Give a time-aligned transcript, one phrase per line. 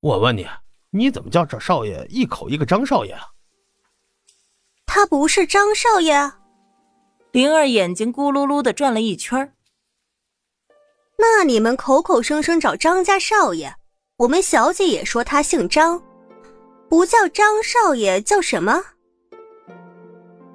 [0.00, 0.46] 我问你，
[0.88, 3.20] 你怎么叫这少爷一口一个张少爷啊？
[4.86, 6.32] 他不是张少爷。
[7.32, 9.54] 灵儿眼睛咕噜噜的转了一圈。
[11.18, 13.74] 那你们口口声声找张家少爷，
[14.16, 16.02] 我们小姐也说他姓张，
[16.88, 18.82] 不叫张少爷叫什么？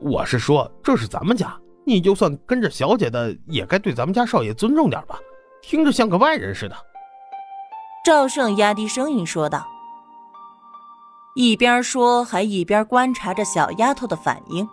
[0.00, 5.20] 我是说，这是咱们家，你就算跟着小姐的，也该对咱们家少爷尊重点吧，
[5.60, 6.76] 听着像个外人似的。
[8.06, 9.66] 赵胜压低声音说道，
[11.34, 14.68] 一边说还一边观察着小丫头的反应。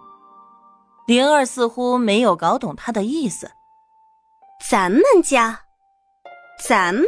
[1.08, 3.50] 灵儿似乎没有搞懂他的意思。
[4.70, 5.60] 咱们家。
[6.64, 7.08] 咱们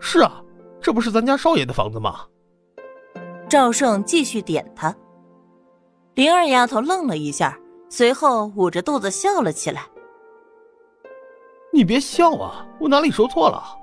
[0.00, 0.42] 是啊，
[0.82, 2.26] 这不是咱家少爷的房子吗？
[3.48, 4.94] 赵胜继续点他。
[6.12, 9.86] 灵儿丫头愣了一下，随后捂着肚子笑了起来。
[11.72, 13.79] 你别笑啊，我哪里说错了？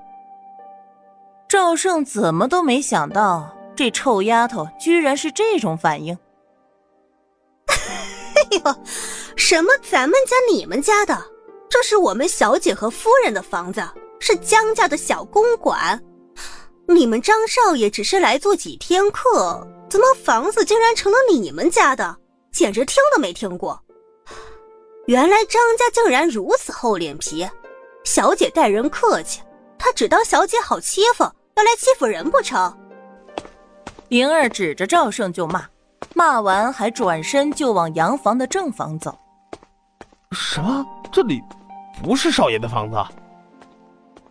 [1.50, 6.18] 赵胜怎么都没想到，这臭丫头居然是这种反应。
[7.68, 8.76] 哎呦，
[9.36, 11.18] 什么咱们家、你们家的？
[11.70, 13.82] 这是我们小姐和夫人的房子。
[14.20, 16.04] 是江家的小公馆，
[16.88, 22.18] 你们张少爷只是来做几天客，怎么房子竟然成了你们家的？
[22.52, 23.80] 简直听都没听过！
[25.06, 27.48] 原来张家竟然如此厚脸皮，
[28.04, 29.40] 小姐待人客气，
[29.78, 31.24] 他只当小姐好欺负，
[31.58, 32.72] 要来欺负人不成？
[34.10, 35.66] 灵儿指着赵胜就骂，
[36.14, 39.18] 骂完还转身就往洋房的正房走。
[40.32, 40.86] 什么？
[41.12, 41.42] 这里
[42.04, 42.98] 不是少爷的房子？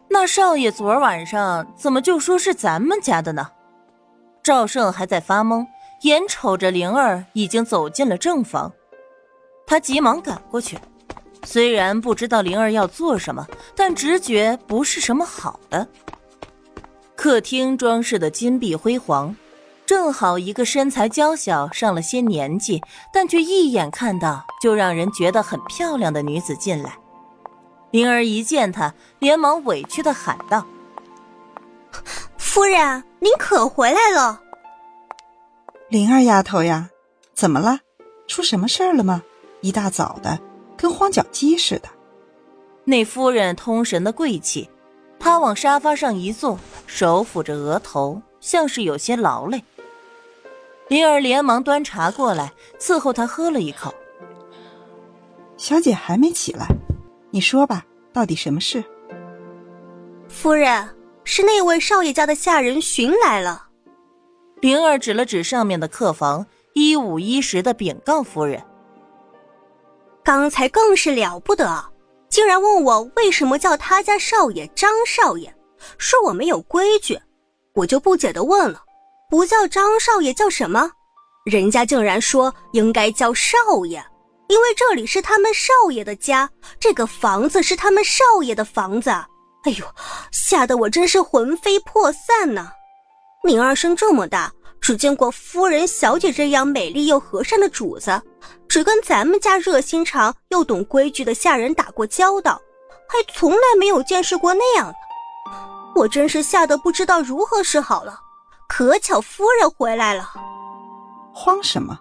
[0.08, 3.50] 那少爷昨晚上怎么就说是咱们家的呢？
[4.40, 5.66] 赵胜还在发懵，
[6.02, 8.72] 眼瞅着灵儿已经走进了正房，
[9.66, 10.78] 他急忙赶过去。
[11.42, 15.86] 虽然不知道灵儿要做什么，但直觉不是什么好的。
[17.26, 19.34] 客厅装饰的金碧辉煌，
[19.84, 22.80] 正好一个身材娇小、上了些年纪，
[23.12, 26.96] 但却一眼看到就让人觉得很漂亮的女子进来。
[27.90, 30.64] 灵儿一见她，连忙委屈的喊道
[32.38, 34.40] ：“夫人，您可回来了。”
[35.90, 36.90] 灵儿丫头呀，
[37.34, 37.80] 怎么了？
[38.28, 39.20] 出什么事儿了吗？
[39.62, 40.38] 一大早的，
[40.76, 41.88] 跟荒脚鸡似的。
[42.84, 44.70] 那夫人通神的贵气，
[45.26, 46.56] 她往沙发上一坐，
[46.86, 49.60] 手抚着额头，像是有些劳累。
[50.86, 53.92] 灵儿连忙端茶过来，伺候他喝了一口。
[55.56, 56.68] 小姐还没起来。
[57.32, 58.84] 你说吧，到底什么事？
[60.28, 60.88] 夫人，
[61.24, 63.66] 是那位少爷家的下人寻来了。
[64.60, 68.62] 灵儿指了指上面的客房，一五一十的禀告夫人。
[70.22, 71.84] 刚才更是了不得，
[72.36, 75.50] 竟然问我为什么叫他家少爷张少爷，
[75.96, 77.18] 说我没有规矩，
[77.74, 78.82] 我就不解的问了，
[79.30, 80.90] 不叫张少爷叫什么？
[81.46, 84.04] 人家竟然说应该叫少爷。
[84.48, 89.08] 因为这里是他们少爷的家，这个房子是他们少爷的房子。
[89.08, 89.86] 哎呦，
[90.30, 92.68] 吓得我真是魂飞魄散呢！
[93.44, 94.52] 宁二生这么大，
[94.86, 98.22] 只见过夫人、小姐这样美丽又和善的主子，
[98.68, 102.62] 只跟咱们家热心肠又懂规矩的下人打过交道，
[103.08, 104.94] 还从来没有见识过那样的。
[105.96, 108.20] 我真是吓得不知道如何是好了。
[108.68, 110.30] 可巧夫人回来了，
[111.34, 111.98] 慌什么？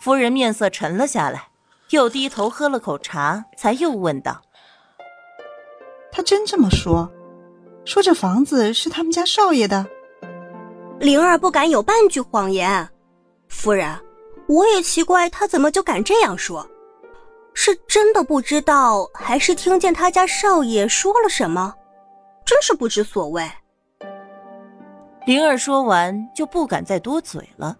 [0.00, 1.48] 夫人面色沉了下来，
[1.90, 4.40] 又低头喝了口茶，才又问道
[6.10, 7.12] ：“他真这么说？
[7.84, 9.84] 说这房子是他们家少爷的？”
[11.00, 12.88] 灵儿不敢有半句谎言。
[13.48, 13.88] 夫人，
[14.48, 16.66] 我也奇怪她怎么就敢这样说，
[17.52, 21.74] 是真的不知道，还是听见他家少爷说了什么？
[22.44, 23.48] 真是不知所谓。
[25.26, 27.76] 灵儿说完，就不敢再多嘴了。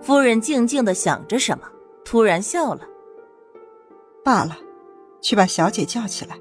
[0.00, 1.66] 夫人静静的想着什么，
[2.04, 2.82] 突然笑了。
[4.24, 4.56] 罢了，
[5.20, 6.38] 去把小姐叫起来，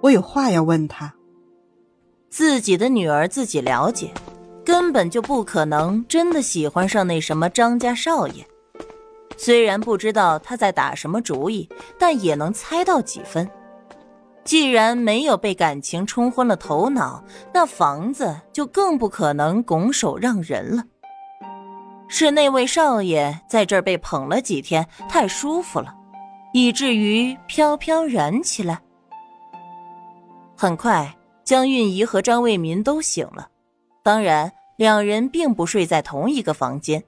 [0.00, 1.12] 我有话要问她。
[2.28, 4.12] 自己的女儿自己了解，
[4.68, 8.46] 根本就不可能真的喜欢上那什么张家少爷。
[9.38, 11.66] 虽然不知道他在打什么主意，
[11.98, 13.50] 但也能猜到几分。
[14.44, 20.84] 既然没有被感情冲昏了头脑，那房子就更不可能拱手让人了。
[22.06, 25.94] 是那位少爷在这儿被捧了几天，太舒服了，
[26.52, 28.78] 以至于飘飘然起来。
[30.54, 31.10] 很快，
[31.42, 33.48] 江韵仪和张卫民都醒了，
[34.02, 37.02] 当然，两人并不睡在同一个房间。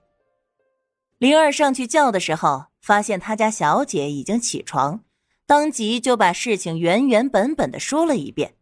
[1.18, 5.04] 灵儿上去叫的时候，发现他家小姐已经起床，
[5.46, 8.56] 当即就把事情原原本本的说了一遍。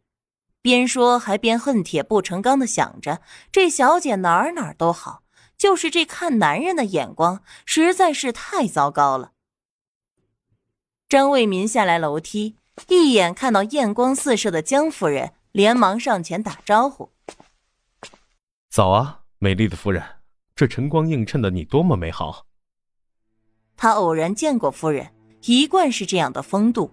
[0.60, 5.22] 边说还边恨铁不成钢的想着：这小姐哪哪都好，
[5.56, 9.32] 就是这看男人的眼光实在是太糟糕了。
[11.08, 12.56] 张卫民下来楼梯，
[12.88, 17.10] 一眼看到艳光四射的江夫人，连忙上前打招呼
[18.70, 20.02] ：“早啊，美丽的夫人，
[20.54, 22.44] 这晨光映衬的你多么美好。”
[23.76, 25.10] 他偶然见过夫人，
[25.44, 26.90] 一贯是这样的风度。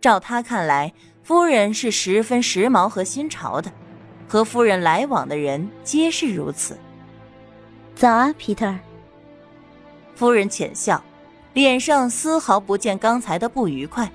[0.00, 0.92] 照他看来，
[1.22, 3.72] 夫人是十分时髦和新潮的，
[4.28, 6.76] 和夫人来往的人皆是如此。
[7.94, 8.74] 早啊，皮特。
[10.14, 11.02] 夫人浅笑，
[11.54, 14.10] 脸上丝毫不见刚才的不愉快。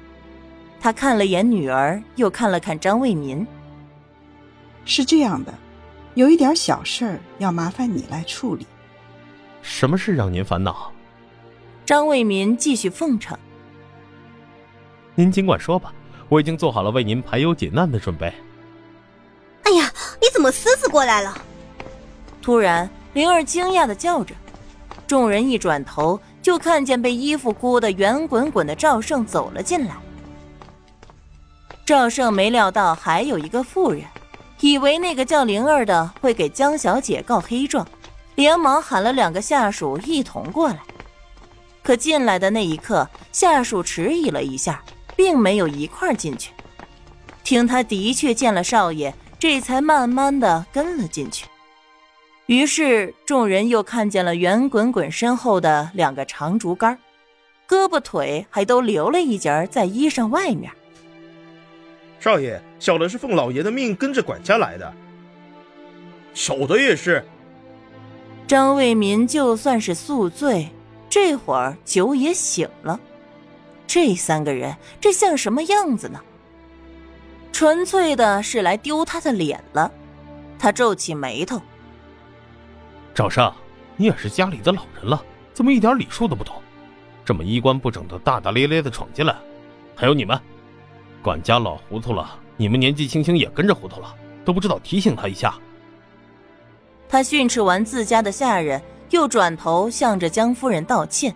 [0.80, 3.46] 他看了眼女儿，又看了看张卫民。
[4.84, 5.54] 是这样的，
[6.14, 8.68] 有一点小事儿要麻烦你来处理。
[9.62, 10.92] 什么事让您烦恼？
[11.86, 13.38] 张卫民继续奉承。
[15.16, 15.94] 您尽管说吧，
[16.30, 18.34] 我已经做好了为您排忧解难的准备。
[19.64, 19.92] 哎呀，
[20.22, 21.38] 你怎么私自过来了？
[22.42, 24.34] 突然，灵儿惊讶的叫着。
[25.08, 29.96] 众人一转头，就看见被衣服箍得圆滚滚的赵胜走了进来。
[31.86, 34.04] 赵胜没料到还有一个妇人，
[34.62, 37.86] 以为那个叫灵儿的会给江小姐告黑状，
[38.36, 40.80] 连忙喊了两个下属一同过来。
[41.84, 44.82] 可进来的那一刻，下属迟疑了一下。
[45.14, 46.52] 并没有一块进去，
[47.44, 51.46] 听他的确见了少爷，这才慢慢的跟了进去。
[52.48, 56.98] 于是众人又看见了圆滚滚身后的两个长竹竿，
[57.68, 60.72] 胳膊腿还都留了一截在衣裳外面。
[62.22, 64.94] 少爷，小的是奉老爷的命跟着管家来的。
[66.36, 67.26] 小的也是。
[68.48, 70.70] 张卫民就算是宿醉，
[71.10, 73.00] 这会儿酒也醒了。
[73.88, 76.22] 这三个人，这像什么样子呢？
[77.52, 79.92] 纯粹的是来丢他的脸了。
[80.60, 81.60] 他皱起眉头
[83.16, 83.52] ：“赵尚，
[83.98, 85.20] 你也是家里的老人了，
[85.54, 86.54] 怎么一点礼数都不懂？
[87.26, 89.36] 这么衣冠不整的，大大咧咧的闯进来。
[89.96, 90.40] 还有你们，
[91.22, 95.54] 管家老糊涂了，你们年纪轻轻也跟着糊涂了，都不知道提醒他一下。”
[97.08, 101.36] 他训斥完自家的下人，又转头向着江夫人道歉：“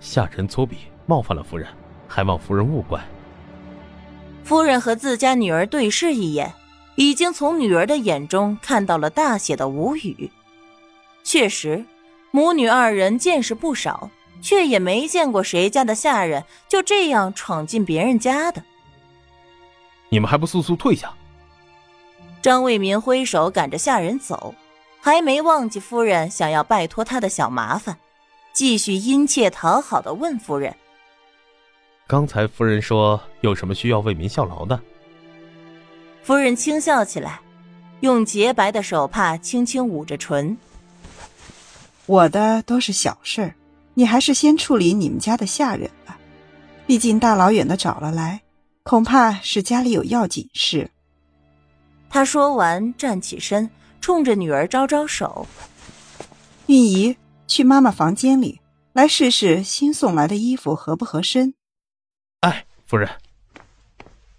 [0.00, 0.74] 下人粗鄙。”
[1.04, 1.68] 冒犯了夫人，
[2.06, 3.00] 还望夫人勿怪。
[4.44, 6.54] 夫人和自家女儿对视一眼，
[6.94, 10.30] 已经从女儿的眼中看到了大写的无语。
[11.24, 11.84] 确实，
[12.30, 14.10] 母女二人见识不少，
[14.42, 18.62] 却也没见过谁家的下人就这样闯进别人家的。
[20.10, 21.14] 你们还不速速退下！
[22.42, 24.54] 张卫民挥手赶着下人走，
[25.00, 27.96] 还没忘记夫人想要拜托他的小麻烦，
[28.52, 30.76] 继续殷切讨好的问夫人。
[32.08, 34.78] 刚才夫人说有什么需要为民效劳的？
[36.22, 37.40] 夫人轻笑起来，
[38.00, 40.56] 用洁白的手帕轻轻捂着唇。
[42.06, 43.54] 我的都是小事儿，
[43.94, 46.18] 你还是先处理你们家的下人吧。
[46.86, 48.42] 毕竟大老远的找了来，
[48.82, 50.90] 恐怕是家里有要紧事。
[52.10, 55.46] 他说完，站起身，冲着女儿招招手
[56.66, 57.16] ：“韵仪，
[57.46, 58.60] 去妈妈房间里
[58.92, 61.54] 来试试新送来的衣服合不合身。”
[62.40, 63.08] 哎，夫人。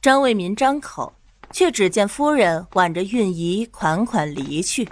[0.01, 1.13] 张卫民张口，
[1.51, 4.87] 却只见夫人挽着韵仪款款离去。